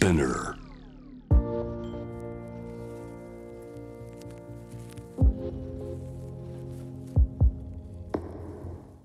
[0.00, 0.54] Spinner.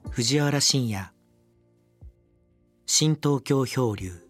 [0.09, 1.11] 藤原信也
[2.86, 4.25] 新東京漂流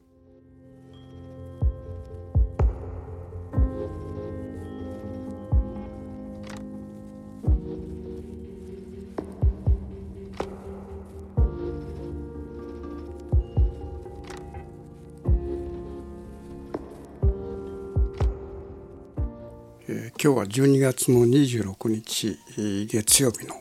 [19.88, 23.56] えー今日は12月の26日えー月曜日の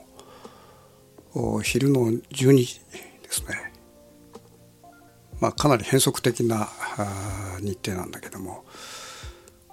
[1.34, 2.80] お昼の12時
[3.22, 3.72] ですね。
[5.38, 8.64] まあかなり変則的なあ日程なんだけども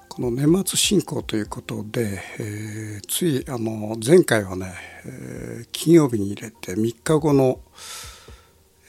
[0.10, 4.74] この年末進行ということで、えーついあの前回はね、
[5.05, 7.62] えー金曜日に入れて3日後の、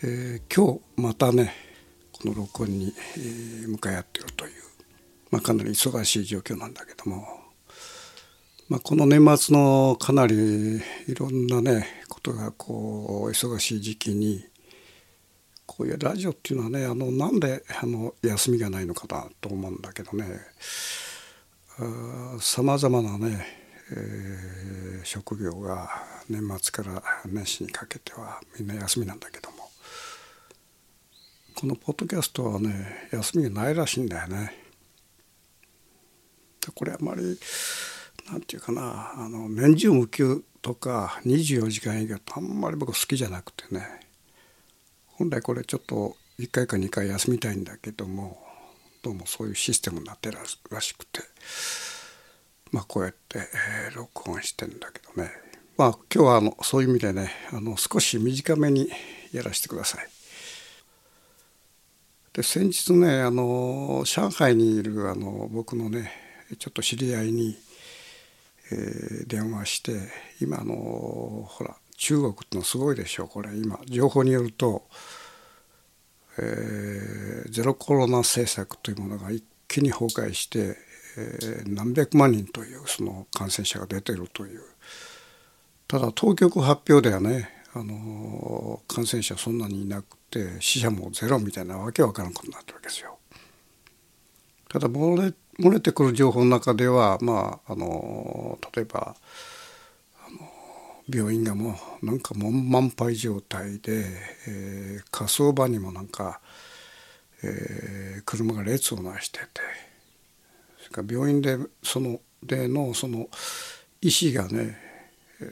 [0.02, 1.54] えー今日またね
[2.10, 4.52] この録音に、え向かい合っているという、
[5.30, 7.41] まあ、かなり忙しい状況なんだけども。
[8.72, 14.42] まあ、この年末のかなりいろんなねことがこう忙しい時期に
[15.66, 20.24] こういうラジオっていうのはねあのなんであの休みがないのかなと思うんだけどね
[22.40, 23.46] さまざまなね、
[23.90, 25.90] えー職業が
[26.30, 29.68] 年末から年始にかけてはみんな休みなんだけども
[31.56, 34.56] このポッドキャストはね休みがないらしいんだよね。
[36.76, 37.36] これあまり
[38.30, 44.00] なんていうかなあの年中無休とか24時間営業ってあんまり僕好きじゃなくてね。
[45.06, 48.42] 本来これちょっと1回か2回休みたいんだけども
[49.02, 50.38] どうもそういうシステムになってる
[50.70, 51.22] らしくて。
[52.72, 55.30] まあこうやって、えー録音してんだけどね。
[55.76, 58.88] まあ今日はあのそういう意味でねあの少し短めに
[59.32, 60.08] やらせてください。
[62.32, 66.10] で先日ねあの上海にいるあの僕のね
[66.58, 67.56] ちょっと知り合いに、
[68.72, 69.92] え電話して
[70.40, 70.74] 今の
[71.48, 74.88] ほら中国ってのすごいでしょうこれ今情報によると、
[76.38, 80.76] えーゼロコロナ政策というものが一気に崩壊して、
[81.18, 84.62] えー何百万人というその感染者が出てるという
[85.86, 93.18] ただ当局発表ではねあの感染者そんなにいなくて死者もゼロみたいなわけわからんことになってるわけですよ。
[94.68, 94.88] ただ
[95.58, 99.14] 漏れてくる情報の中ではまああの例えば
[100.26, 100.38] あの
[101.08, 104.04] 病院がもうなんかもう満杯状態で、
[104.48, 106.40] えー火葬場にもなんか、
[107.42, 109.46] えー車が列をなしてて
[110.78, 113.28] それから病院でそのでのその
[114.00, 114.78] 医師がね、
[115.40, 115.44] え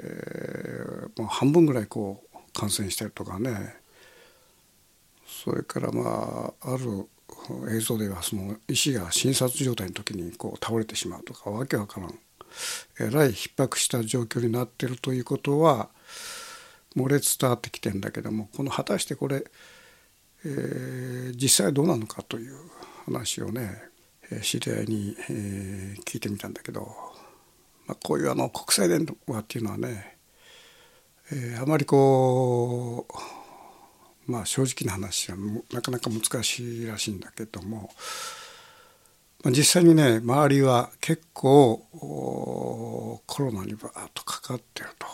[1.15, 3.77] ーもう半分ぐらいこう感染してるとかね。
[5.27, 7.09] それからまあある
[7.71, 12.19] 映像ではその医師が診察状態の時にこう倒れてしまうとかわけわからん。
[12.99, 15.89] えらい逼迫した状況になってるということは
[16.97, 19.45] 漏れ伝わってきてんだけどもこの果たしてこれ、
[20.45, 22.57] えー実際どうなのかという
[23.05, 23.83] 話をね
[24.43, 26.81] 知り合いに、えー聞いてみたんだけど、
[27.87, 30.17] まあ、こういうあの国際電話っていうのはね、
[31.33, 33.40] えーあまりこう
[34.31, 35.37] まあ正直な話は
[35.73, 37.91] なかなか難しいらしいんだけども、
[39.43, 45.07] まあ、実際にね周りは結構コロナにバーッとかかってると。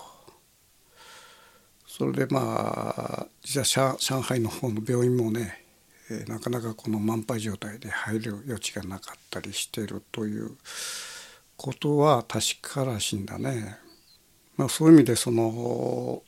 [1.87, 5.65] それでまあ実は上海の方の病院もね、
[6.11, 10.57] えーなかなかこの満杯状態で入る余地がなかったりしているという
[11.57, 13.79] ことは確からしいんだね。
[14.57, 16.23] まあ、そういう意味でその、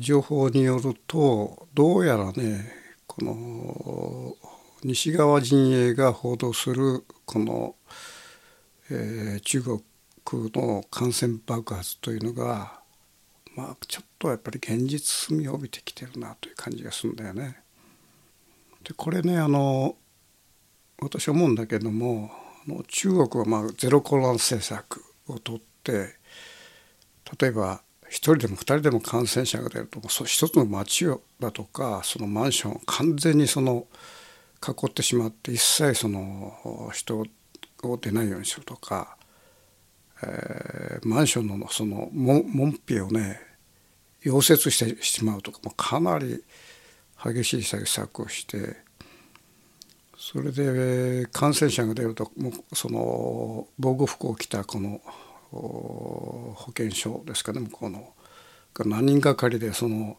[0.00, 2.72] 情報によるとどうやらね
[3.06, 4.36] この
[4.84, 7.74] 西側陣営が報道するこの、
[8.90, 9.82] えー中国
[10.30, 12.80] の感染爆発というのが
[13.56, 17.58] まあちょっとやっぱり現実味を帯びてきてるなという感じがするんだよね。
[18.84, 19.96] でこれねあの
[21.00, 22.30] 私思うんだけども
[22.88, 26.14] 中国はまあゼロコロナ政策をとって
[27.38, 27.82] 例えば
[28.12, 31.06] 一人でも二人でも感染者が出るとそう一つの町
[31.40, 33.86] だとかそのマンションを完全にその
[34.62, 37.24] 囲ってしまって一切その人
[37.82, 39.16] を出ないようにするとか、
[40.22, 43.40] えーマンションのその門門扉をね
[44.22, 46.44] 溶接してしまうとかもかなり
[47.24, 48.76] 激しい対策をして
[50.18, 55.00] それで感染者が出るともうその防護服を着たこの
[55.52, 58.12] 保健所ですかね向こうの
[58.74, 60.16] が何人がかりでその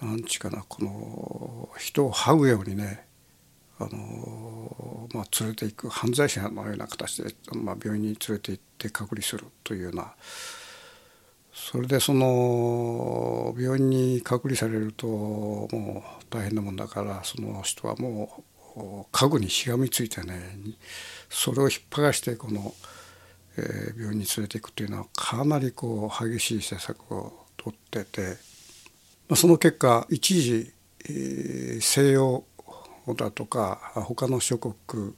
[0.00, 3.06] なんちゅうかなこの人を這うようにね
[3.80, 10.12] あのまあ、連れていく犯罪者のような形で、まあ、病院に連れて行って隔離するというような
[11.52, 18.44] それでその病院に隔離されるともう大変なもんだからその人はも
[18.76, 20.40] う家具にしがみついてね
[21.28, 22.74] それを引っ張がしてこの、
[23.58, 28.36] え、病院に連れていくというのはかなりこう激しい政策をとってて、
[29.28, 30.72] まあ、その結果一時、
[31.08, 32.44] え、西洋
[33.16, 35.14] だとか他の諸国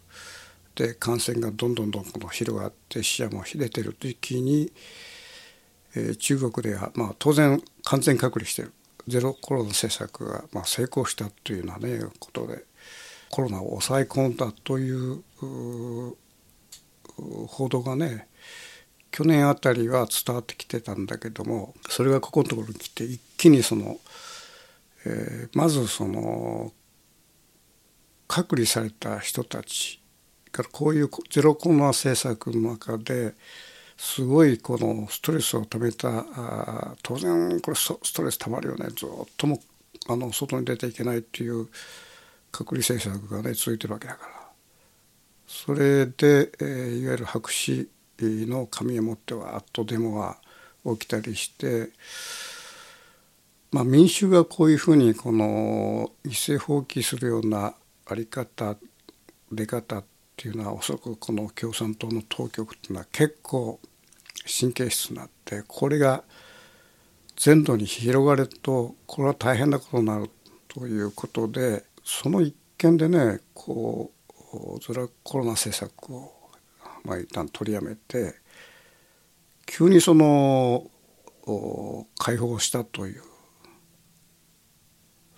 [0.75, 4.73] で感染がどんどんどんどん広がって死者も出てる時期に、
[5.95, 8.73] え、中国では、まあ、当然完全隔離してる
[9.07, 12.65] ゼロコロナ政策が、まあ、成功したというような、ね、ことで
[13.31, 15.23] コロナを抑え込んだという
[17.49, 18.29] 報道がね
[19.11, 23.99] 去年あたりは伝わってきてたんだけどもそれがここのところに来て一気にその、
[25.05, 26.73] えー、まずその
[28.29, 30.01] 隔離された人たち
[30.53, 33.35] からこういうゼロコロナ政策の中で
[33.97, 38.87] すごいこのストレスをためたあ当然これストレスたまるよね。
[38.97, 39.61] ずっとも
[40.09, 41.69] あの外に出ていけないっていう
[42.51, 44.41] 隔離政策がね続いてるわけだから。
[45.47, 47.89] それで、えー、いわゆる白紙
[48.47, 50.39] の紙を持ってはあっとデモが
[50.85, 51.91] 起きたりして、
[53.73, 57.75] まあ、民衆がこういうふうにこの一斉放棄するような
[58.07, 58.77] あり方
[59.53, 60.05] 出方っ
[60.37, 63.81] ていうのはおそらくこの共産党の当局っていうのは結構
[64.61, 66.25] 神経質になってこれが
[67.37, 70.31] 全土に広がるとこれは大変なことになる
[70.69, 76.40] ということでその一件でねこうゼロコロナ政策を
[77.05, 78.35] まあ一旦取りやめて
[79.67, 80.91] 急にその
[82.19, 83.23] 解放したという。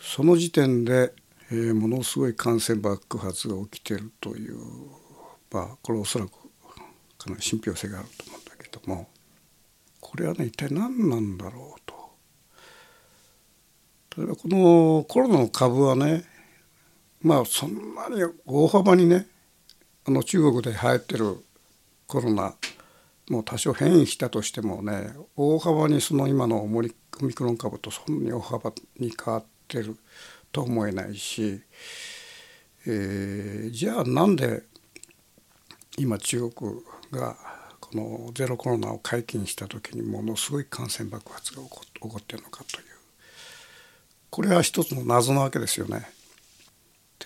[0.01, 1.15] その時点で
[1.55, 4.57] えー、ものすごい感染爆発が起きてるという。
[5.51, 6.31] まあこれおそらく
[7.19, 9.09] かなり信憑性があると思うんだけども。
[10.01, 12.17] これはね一体何なんだろうと。
[14.17, 16.25] 例えばこのコロナの株はね
[17.21, 19.27] まあそんなに大幅にね
[20.07, 21.37] あの中国で流行ってる
[22.13, 22.55] コロナ
[23.31, 26.93] もう多少変異したとしてもね大幅にその今のオミ
[27.33, 29.97] クロン株とそんなに大幅に変わってる
[30.53, 31.63] と思えないし、
[32.87, 34.65] えー、じゃあなんで
[35.97, 36.73] 今中国
[37.11, 37.35] が
[37.81, 42.85] このゼロコロナを解禁した時にものすごい感染爆発が起こ起こってるのかという
[44.29, 46.11] これは一つの謎なわけですよね。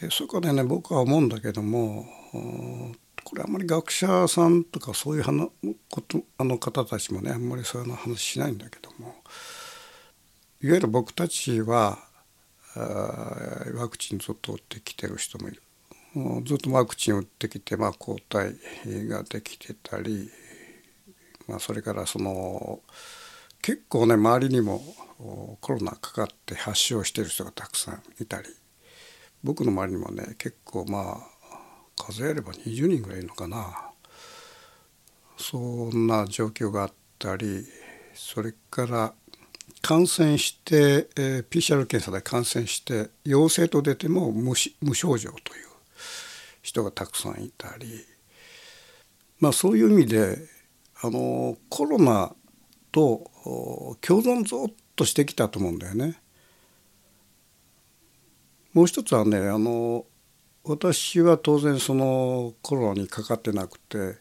[0.00, 2.06] でそこでね僕は思うんだけども
[3.26, 5.50] これあんまり学者さんとかそういう話
[5.90, 9.16] ことあの方たちもねあんまりそういう話しないんだけども。
[10.62, 11.98] いわゆる僕たちは
[13.74, 15.62] ワクチンずっと打ってきてる人もいる。
[16.44, 18.54] ずっとワクチン打ってきて、まあ、抗体
[19.08, 20.30] ができてたり、
[21.48, 22.80] まあ、それからその
[23.60, 24.80] 結構ね周りにも
[25.60, 28.48] コロナかかって発症してる人がたくさんいたり。
[29.42, 31.35] 僕の周りにもね結構まあ
[31.96, 33.90] 数えれば20人ぐらいいるのかな
[35.36, 37.64] そんな状況があったり
[38.14, 39.12] それから
[39.82, 45.66] 感染して、えー、PCR 検査で感染して陽性と出ても無無症状という
[46.62, 48.04] 人がたくさんいたり、
[49.38, 50.38] まあ、そういう意味で
[51.02, 52.34] あのコロナ
[52.90, 53.30] と
[54.00, 56.18] 共存ずっとしてきたと思うんだよね。
[58.72, 60.04] もう一つはねあの
[60.68, 64.16] 私は当然そのコロナにかかってなくて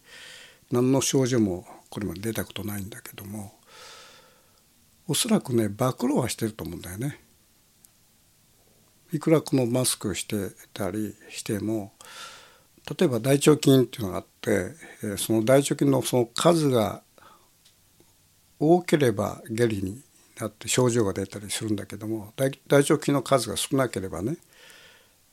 [0.72, 3.54] 何の症状もこれまで出たことないんだけども
[5.08, 7.20] おそらくね暴露はしてると思うんだよね。
[9.12, 11.94] いくらこのマスクしてたりしても
[13.00, 17.02] 例えば大腸菌っていうのがあってその大腸菌のその数が
[18.60, 20.02] 多ければ下痢に
[20.40, 24.38] なって症状が出たりするんだけども大腸菌の数が少なければね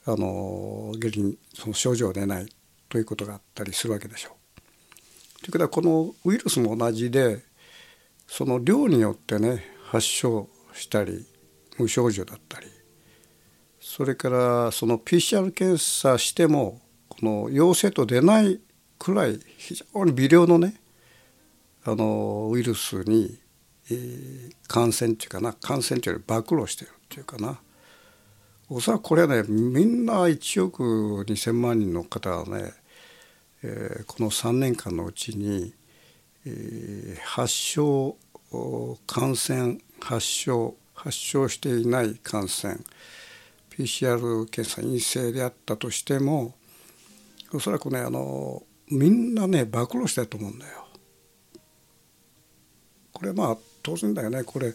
[0.05, 2.47] あの下痢にその症状が出ない
[2.89, 5.41] ということがあったりするわけでしょう。
[5.43, 7.43] ということはこのウイルスも同じで
[8.27, 11.27] その量によってね発症したり
[11.79, 12.67] 無症状だったり
[13.81, 18.61] それからその PCR 検査してもこの陽性と出ない
[18.99, 20.81] くらい非常に微量のね
[21.85, 23.41] あのウイルスに、
[24.69, 27.59] 感染っていうかな感染というより暴露してるっていうかな
[28.75, 30.83] おそらくこれはねみんな1億
[31.27, 32.73] 2,000万人の方はね、
[33.63, 35.75] えー、この3年間のうちに
[36.45, 38.17] えー、発症
[39.07, 42.79] 感染発症発症していない感染
[43.71, 46.55] PCR 検査陰性であったとしても
[47.55, 50.87] おそらくねあのみんなね暴露したと思うんだよ。
[53.13, 54.75] これまあ当然だよねこれ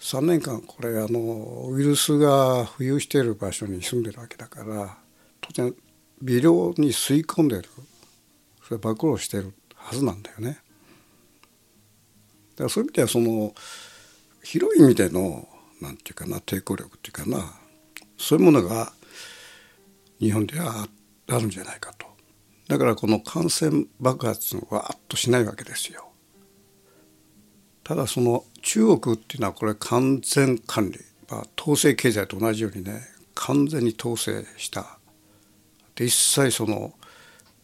[0.00, 4.96] 3年間これあのウイルスが浮遊している場所に住んでるわけだから
[5.40, 5.74] 当然
[6.22, 7.68] 微量に吸い込んでる。
[8.66, 10.58] それ暴露してるはずなんだよね。
[12.54, 13.54] だからそういう意味ではその
[14.42, 15.48] 広い意味での
[15.80, 17.54] なんていうかな抵抗力っていうかな
[18.16, 18.92] そういうものが
[20.18, 20.86] 日本では
[21.28, 22.06] あるんじゃないかと。
[22.68, 26.09] だからこの感染爆発はわっとしないわけですよ。
[27.90, 33.00] ただその中国っていうのはこれ完全管理、まあ、統制経済と同じようにね
[33.34, 35.00] 完全に統制した。
[35.96, 36.92] で一切その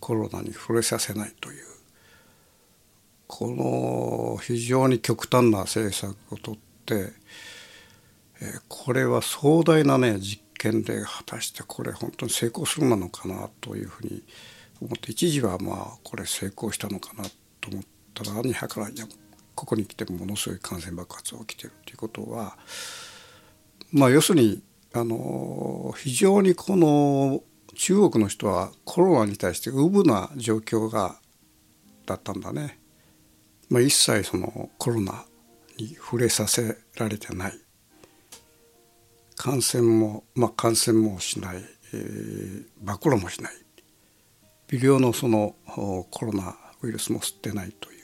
[0.01, 1.65] コロナに触れさせないという。
[3.29, 7.13] この非常に極端な政策をとって、
[8.41, 14.25] えこれは壮大なね実験で果たしてこれ本当に成功するのかなというふうに
[14.83, 17.23] 思って一時はまあこれ成功したのかな
[17.61, 19.07] と思ったらに計らいや
[19.57, 22.57] ここに来てものすごい感染爆発が起きてるということは
[23.91, 27.43] まあ要するにあの非常にこの
[27.75, 31.17] 中国の人はコロナに対してうぶな状況が
[32.07, 32.79] だったんだね。
[33.69, 35.25] まあ、一切そのコロナ
[35.77, 37.53] に触れさせられてない。
[39.35, 41.57] 感染も、まあ、感染もしない、
[41.93, 43.53] えー、暴露もしない。
[44.69, 47.96] 微量のそのコロナウイルスも吸ってないという。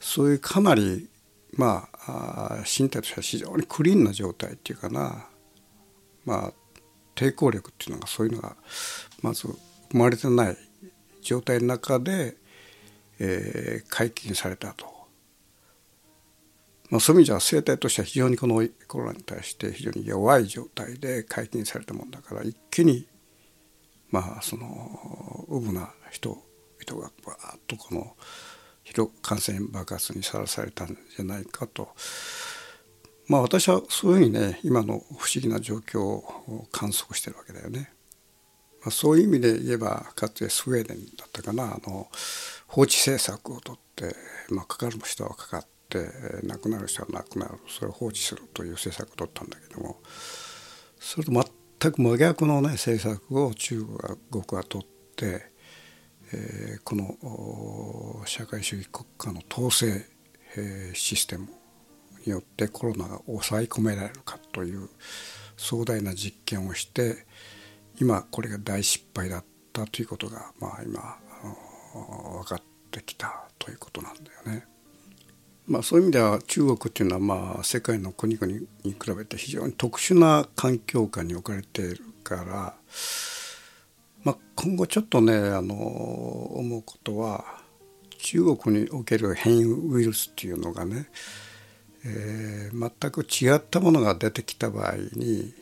[0.00, 1.08] そういうかなり
[1.52, 5.26] まあ身体としては非常にクリーンな状態っていうかな。
[6.24, 6.52] まあ
[7.14, 8.56] 抵抗力っていうのがそういうのが
[9.20, 9.46] まず
[9.90, 10.56] 生まれてない
[11.20, 12.40] 状態の中で
[13.20, 14.86] えー、解禁されたと、
[16.88, 23.06] まあ、そういう意味じゃ生態としては非常にこのコロナに対して非常に弱い状態で解禁されたもんだから一気に
[24.10, 28.16] まあそのうぶな人々がバーッとこの
[29.22, 31.88] 感染爆発にさらされたんじゃないかと。
[33.26, 37.92] まあ私はそういうふうにね今の不思議な状況を観測してるわけだよね。
[38.80, 42.08] まあ、そういう意味で言えばかつてスウェーデンだったかなあの
[42.66, 44.14] 放置政策をとって、
[44.48, 46.08] まあ、かかる人はかかって
[46.44, 49.98] 亡くなる人は亡くなるそれを放置するという政策を取ったんだけども
[50.98, 53.84] それと全く真逆の、ね、政策を中
[54.30, 55.50] 国は取って、
[56.32, 60.06] え、この社会主義国家の統制、
[60.94, 61.48] システム
[62.26, 64.88] によってコロナが抑え込められるかという
[65.56, 67.26] 壮大な実験をして
[68.00, 71.18] 今これが大失敗だったということが、まあ、今
[72.40, 74.66] 分かってきたということなんだよね。
[75.66, 82.74] まあ、そういう意味では中国っていうのはまあ世界の国々に比べて非常に特殊な環境下に置かれているから、
[84.22, 87.44] まあ、今後ちょっとねあの思うことは
[88.18, 91.06] 中国における変異ウイルスっていうのがね、
[92.04, 95.54] えー、全く違ったものが出てきた場合に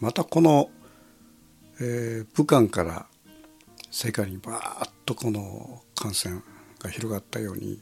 [0.00, 0.70] またこの、
[1.80, 3.06] えー、武漢から
[3.90, 6.42] 世界にバーッとこの感染
[6.80, 7.80] が広がったように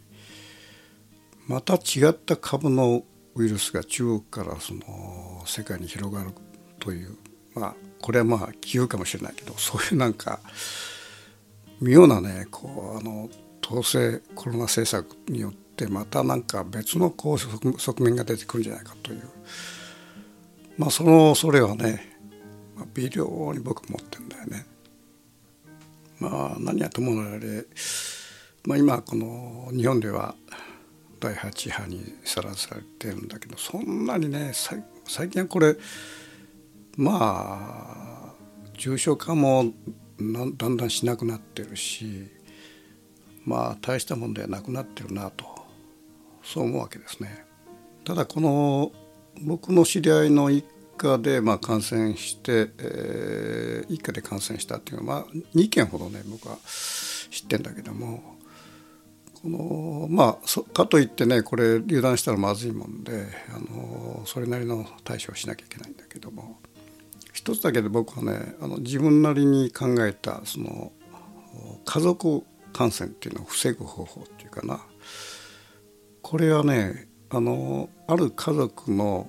[1.49, 3.03] また違った株の
[3.35, 6.31] ウイルスが中国からその世界に広がる
[6.79, 7.17] という
[7.55, 10.41] まあこれはまあ杞憂かもしれないけどそういうなんか
[11.81, 13.31] 妙なねこうあの
[13.65, 19.23] 統制コロナ政策によってまたなんか別のこう側面が出てくるんじゃないかという
[20.77, 22.19] まあそのそれはね、
[22.77, 24.67] まあ、微量に僕持ってんだよね。
[26.21, 27.65] まあ、何やともあれ、
[28.67, 30.35] まあ、今この日本では
[31.21, 34.53] 第8波にさらされてるんだけどそんなにね
[35.07, 35.77] 最近はこれ
[36.97, 38.35] まあ
[38.77, 39.73] 重症化も
[40.57, 42.29] だんだんしなくなってるし
[43.45, 45.45] まあ大したもんではなくなってるなと
[46.43, 47.45] そう思うわけですね。
[48.05, 48.93] ただこの
[49.43, 50.65] 僕の知り合いの一
[50.97, 58.37] 家でまあ感染して、えー、一家で感染したっていうのは、まあ、2件ほどね僕は知ってんだけども
[59.43, 66.59] このまあかといってねこれ油断したらまずいもんであのそれなりの対処をしなきゃいけないんだけども
[67.35, 70.93] 一つだけで僕はねあの自分なりに考えたその
[71.85, 74.81] 家族感染っていうのを防ぐ方法っていうかな
[76.23, 79.29] これはねあのある家族の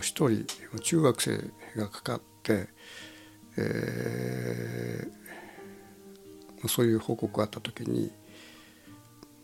[0.00, 0.46] 一人
[0.80, 1.38] 中学生
[1.76, 2.68] がかかって、
[3.58, 8.12] えー、そういう報告があった時に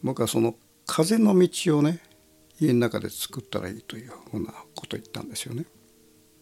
[0.03, 0.55] 僕はその
[0.87, 1.99] 風の道をね
[2.61, 5.65] 家の中で作ったらいいというふうなことを言ったんですよね。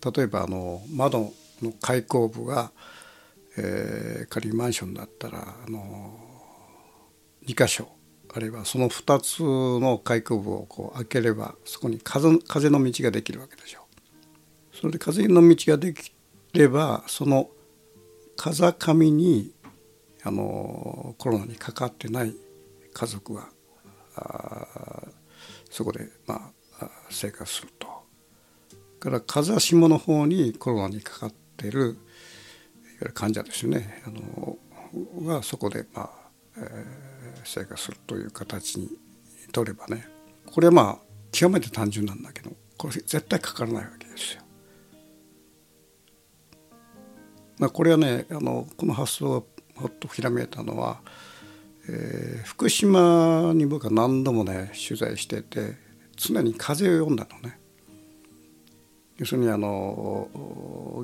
[0.05, 2.71] 例えばあの窓の開口部が、
[3.57, 6.19] えー、仮にマンションだったらあの
[7.47, 7.89] 2箇所
[8.35, 13.81] あるいはその2つの開口部をこう開ければそこに風風の道ができるわけでしょ
[14.73, 14.77] う。
[14.77, 16.13] それで風の道ができ
[16.53, 17.49] ればその
[18.37, 19.53] 風上に
[20.23, 22.35] あのコロナにかかってない
[22.93, 23.49] 家族は
[25.71, 27.69] そこで、まあ、生活する。
[28.99, 31.99] から風下の方にコロナにかかってる
[33.15, 34.59] 患者ですよねあの
[35.27, 36.11] がそこで、まあ
[36.57, 38.91] えー、生活するという形に
[39.53, 40.07] 取ればね
[40.47, 40.99] これはまあ
[41.31, 44.43] 極めて単純なんだけどこれ絶対かからないわけですよ。
[47.59, 51.01] まあ、これはねあのこの発想がほっとひらめいたのは、
[51.89, 55.77] えー、福島に僕は何度もね取材してて
[56.17, 57.59] 常に風を読んだのね。
[59.19, 60.29] 要するにあの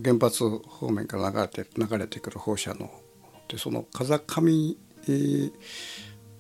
[0.03, 2.91] 原発方面から流れて流れてくる放射能
[3.49, 4.77] でその風上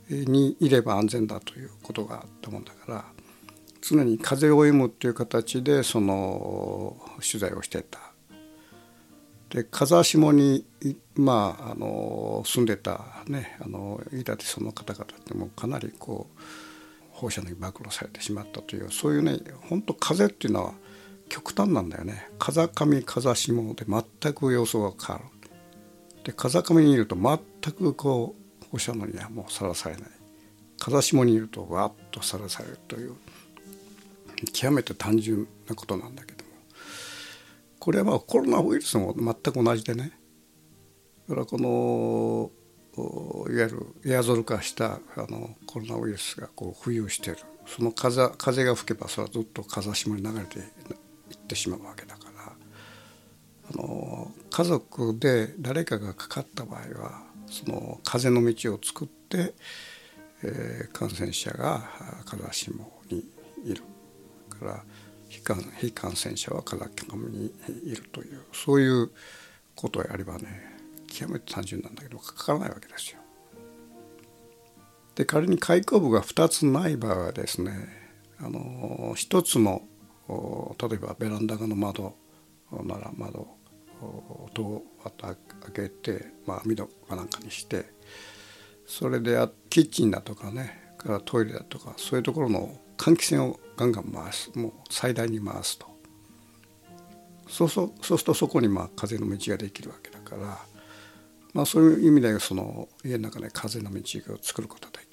[0.09, 3.05] にいれば安全だということがあったもんだから
[3.81, 7.99] 常に風を読むっていう形でその取材をしてた。
[9.51, 10.65] で風下に、
[11.15, 16.41] まあ、あの住んでたねあの飯舘その方々ってもかなりこう
[17.13, 19.39] 放射能に暴露されてしまったというそういうね
[19.69, 20.75] 本当風っていうのは
[21.35, 22.29] 極端なんだよね。
[22.39, 22.69] 風上
[23.05, 25.29] 風下で全く様相が変わる。
[26.23, 27.39] で風上にいると全
[27.73, 30.05] くこう放射能にはもうさらされない。
[30.79, 33.17] 風下にいるとわっとさらされるという
[34.53, 36.51] 極めて単純なことなんだけども。
[37.81, 40.13] これはまあコロナウイルスも全く同じでね。
[41.29, 42.51] だからこの
[43.53, 47.41] いわゆるエアゾル化したあのコロナウイルスがこう浮遊している。
[47.67, 50.61] その風風が吹けばそれはずっと風下に流れて
[51.33, 52.53] ってしまうわけだから
[53.71, 59.55] あの家族で誰かがかかった場合はその風の道を作って、
[60.43, 61.83] えー、感染者が
[62.25, 62.73] 風下
[63.11, 63.25] に
[63.65, 63.83] いる
[64.59, 64.85] から
[65.29, 67.53] 非感非感染者は風上に
[67.85, 69.11] いるというそういう
[69.75, 70.75] ことをやればね
[71.09, 73.19] 極めて単純なんだけどかからないわけですよ。
[75.15, 77.89] で仮に開口部が2つない場合はですね
[78.41, 79.83] あの1つの
[80.29, 82.15] 例えばベランダの窓
[82.85, 83.47] なら窓
[84.55, 84.83] 戸を
[85.21, 85.37] 開
[85.73, 87.85] けて、まあ、網戸かなんかにして
[88.87, 89.37] それで
[89.71, 95.87] キッチンだとかねからトイレだとかそういうところの換気扇をガンガン回すもう最大に回すと
[97.49, 100.59] そうそうそうするとそこにまあ風の道ができるわけだから、
[101.53, 104.01] まあ、そういう意味でその家の中で風の道
[104.33, 105.04] を作ることで。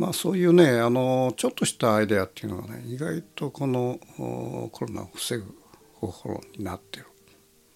[0.00, 4.00] まあ、そういうねあのちょっとしたアイデアっていうのがね意外とこの
[4.72, 5.44] コロナを防ぐ
[5.92, 7.06] 方法になってる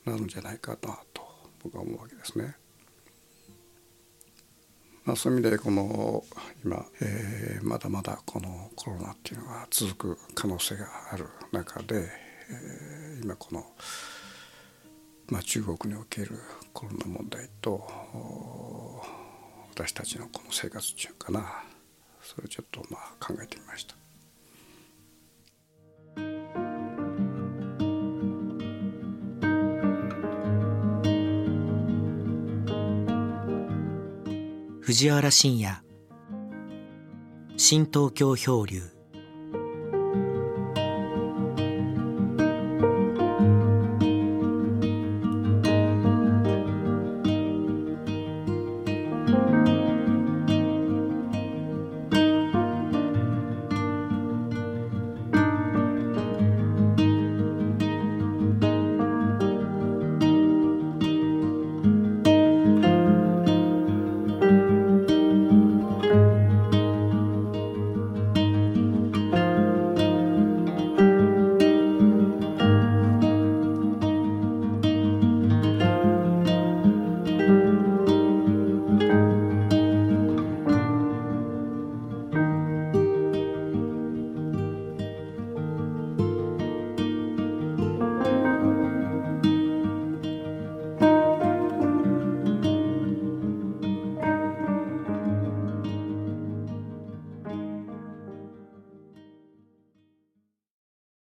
[0.07, 1.21] なるんじゃないかなと
[1.63, 2.57] 僕は思うわけですね。
[5.05, 6.25] まあ、そういう意味でこの
[6.65, 12.09] 今、えー、まだまだこのコロナっていうのが続く可能性がある中で、
[12.49, 13.67] えー、今この、
[15.29, 16.39] まあ、中国における
[16.73, 17.87] コロナ問題と
[19.75, 21.65] 私たちのこの生活中かな
[22.25, 23.95] それをちょっとまあ考えてみました。
[34.81, 35.83] 藤原信也
[37.57, 38.94] 新東京漂流